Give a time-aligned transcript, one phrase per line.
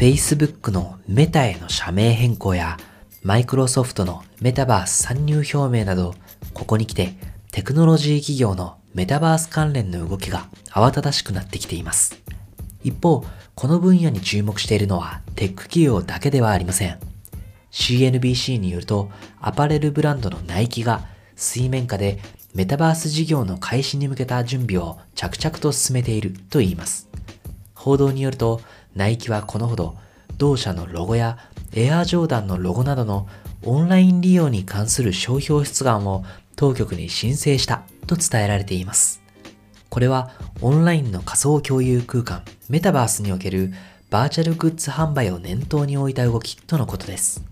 [0.00, 2.78] Facebook のメタへの社名変更や、
[3.22, 6.14] マイクロソフトのメタバース参入表明など、
[6.54, 7.12] ここに来て
[7.52, 12.18] テクノロジー企業のメタバース関連の動きが慌ただしくなってきています。
[12.82, 16.98] 一方、この分野に注目しているのはテック企業だけではありません。
[17.70, 21.02] CNBC によると、アパレルブランドのナイキが
[21.36, 22.20] 水面下で
[22.54, 27.10] メタバース事業の開始に向けた準備を着々と進めていると言います。
[27.74, 28.62] 報道によると、
[28.94, 29.96] ナイキはこのほど、
[30.36, 31.38] 同社のロゴや
[31.74, 33.28] エアージョーダンのロゴなどの
[33.64, 36.24] オンライン利用に関する商標出願を
[36.56, 39.22] 当局に申請したと伝えられています。
[39.88, 40.30] これは
[40.60, 43.72] オンラインの仮想共有空間メタバースにおける
[44.08, 47.44] バーチャルグッズ販売を念頭に置いた動きとのことです。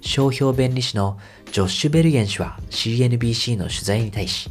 [0.00, 1.18] 商標弁理士の
[1.52, 4.50] ジョッシュ・ベルゲン氏は CNBC の取材に対し、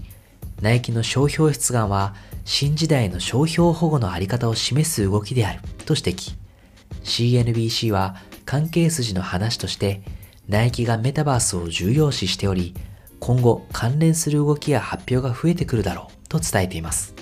[0.62, 2.14] ナイキの商標出願は
[2.52, 6.36] 新時代の商標保護のあり方を示す動きであると指摘。
[7.04, 10.02] CNBC は関係筋の話として、
[10.48, 12.74] ナイキがメタバースを重要視しており、
[13.20, 17.14] 今後関連する動きや発表が増えてくるだろうと伝えています。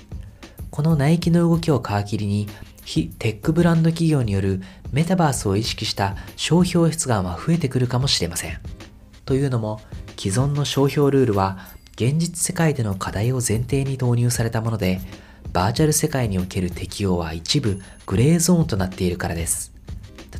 [0.71, 2.47] このナイキの動きを皮切りに、
[2.85, 4.61] 非テックブランド企業による
[4.93, 8.61] メタバースを意識した商標出願は増えてくるかもしれません。
[9.25, 9.81] というのも、
[10.17, 15.01] 既存の商標ルールは現実世界での課題を前提に導入されたもので、
[15.51, 19.73] バーチャル世界における適用は一部グレーゾーンとなっているからです。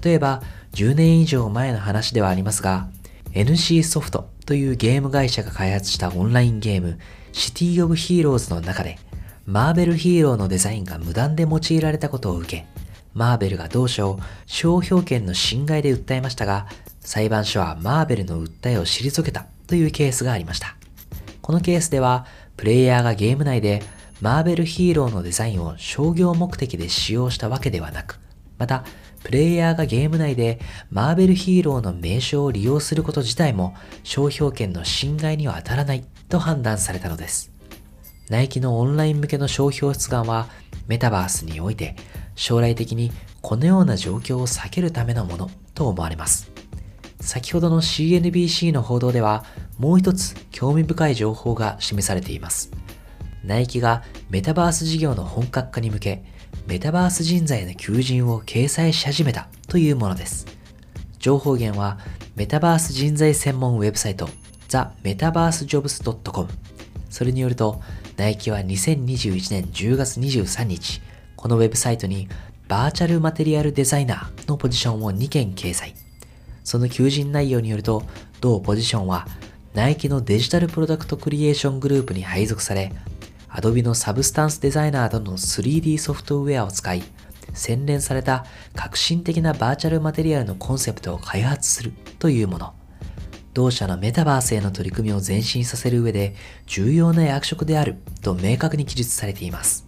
[0.04, 2.90] 例えば、10年以上前の話ではありますが、
[3.34, 7.00] NC ソフトというゲーム会社が開発したオンラインゲーム、
[7.32, 9.00] シティオブヒーローズの中で、
[9.48, 12.68] マーベルヒーローのデザインが無断で用いられたことを受け、
[13.16, 16.68] マーベルが同社を商標権の侵害で訴えましたが、
[17.00, 20.77] 裁判所はマーベルの訴えを退けたというケースがありました。
[21.48, 22.26] このケースでは、
[22.58, 23.82] プレイヤーがゲーム内で
[24.20, 28.20] マーベルヒーローのデザインを商業目的で使用したわけではなく、
[28.58, 28.84] また、
[29.24, 30.60] プレイヤーがゲーム内で
[30.92, 37.54] マーベルヒーローの名称を利用すること自体も商標権の侵害には当たらないと判断されたのです。
[38.30, 40.50] ナイキのオンライン向けの商標出願は
[40.90, 41.96] メタバースにおいて
[42.36, 46.52] 将来的にこのような状況を避けるためのものと思われます。
[47.22, 49.46] 先ほどの CNBC の報道では
[49.78, 52.72] もう一つ興味深い情報が示されています。
[53.44, 56.24] ナイキがメタバース事業の本格化に向け
[56.66, 60.46] メタバース人材の求人を掲載し始めたというものです。
[61.20, 61.98] 情報源は
[62.36, 64.30] メタバース人材専門ウェブサイト
[64.70, 66.50] TheMetaverseJobs.com
[67.10, 67.82] それによると
[68.18, 71.02] ナイキは2021年10月23日、
[71.36, 72.28] このウェブサイトに
[72.68, 75.94] バーチャルマテリアルデザイナーのポジションを2件掲載。
[76.64, 78.02] その求人内容によると、
[78.42, 79.28] 同ポジションは
[79.78, 82.92] ナイキのデジタルプロダクトクリエーショングループに配属され、
[83.48, 87.04] Adobe のサブスタンスデザイナーとの 3D ソフトウェアを使い、
[87.54, 92.74] 洗練された革新的なバーチャルマテリアルのコンセプトを開発するというもの。
[93.54, 96.34] 同社のメタバースへの取り組みを前進させる上で
[96.66, 99.86] 重要な役職であると明確に記述されています。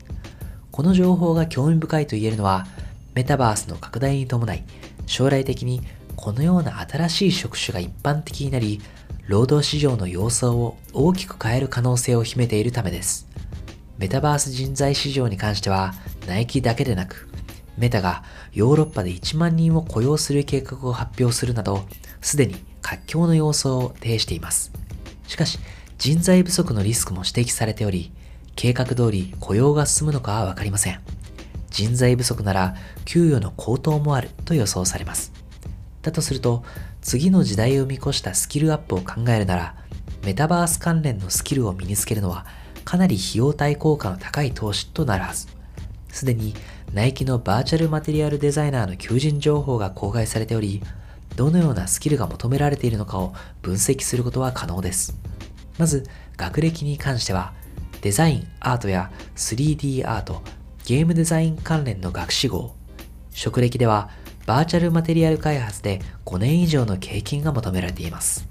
[0.69, 2.67] この情報が興味深いと言えるのは、
[3.15, 4.63] メタバースの拡大に伴い、
[5.07, 5.81] 将来的に
[6.15, 8.79] このような新しい職種が一般的になり、
[9.29, 13.27] 労働市場の様相を大きく変える可能性を秘めているためです。
[13.99, 15.93] メタバース人材市場に関しては、
[16.25, 17.29] ナイキだけでなく、
[17.77, 18.23] メタが
[18.53, 21.85] ヨーロッパで1万人を雇用する計画を発表するなど、
[22.21, 24.71] すでに活況の様相を呈しています。
[25.27, 25.59] しかし、
[25.99, 28.11] 人材不足のリスクも指摘されており、
[28.55, 30.99] 計画通り雇用が進むのかはわかりません。
[31.69, 32.75] 人材不足なら
[33.05, 35.31] 給与の高騰もあると予想されます。
[36.01, 36.63] だとすると、
[37.01, 39.75] 次の時代を見越したスキルアップを考えるなら、
[40.23, 42.45] メタバース関連のスキルを身につけるのは
[42.83, 45.47] かなり費用対効果の高い投資となるはず。
[46.11, 46.53] すでに
[46.93, 50.81] ナイキのバーチャルマテリアルデザイナーの求人情報が公開されており、
[51.35, 55.15] どのようなスキルが求められているのかを分析することは可能です。
[55.77, 56.03] まず、
[56.35, 57.53] 学歴に関しては、
[58.01, 60.41] デザイン、アートや 3D アート、
[60.85, 62.75] ゲームデザイン関連の学士号、
[63.31, 64.09] 職歴では
[64.49, 68.47] バーチャルマテリアル開発で5年以上の経験が求められています。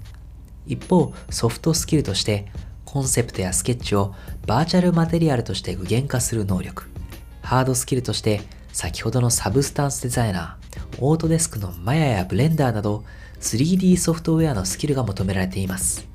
[0.65, 2.45] 一方、ソフトスキルとして、
[2.85, 4.15] コンセプトやスケッチを
[4.47, 6.85] バーチャルマテリアルとして具現化する能力、
[7.41, 8.39] ハードスキルとして
[8.71, 13.03] 先ほどのサブスタンスデザイナー、オートデスクのマヤやブレンダーなど
[13.41, 16.07] 3D ソフトウェアのスキルが求められています。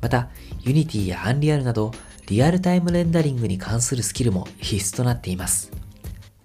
[0.00, 0.28] また、
[0.60, 1.90] Unity や Unreal など
[2.28, 5.72] リアルタイムレンダリングに関するスキルも必須となっています。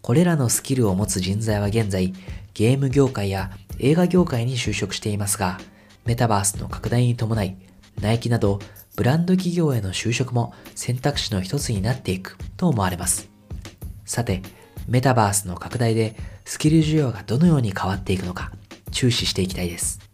[0.02, 2.14] これらのスキルを持つ人材は現在、
[2.58, 5.60] ゲーム業界や映画業界に就職していますが、
[6.06, 7.56] メタバースの拡大に伴い、
[8.02, 8.58] ナイキなど
[8.96, 13.30] ブランド企業への就職も選択肢の一つになっていくと思われます。
[14.06, 14.42] さて、
[14.88, 16.16] メタバースの拡大で
[16.46, 18.52] スキル需要がどのように変わっていくのか
[18.90, 20.07] 注視していきたいです。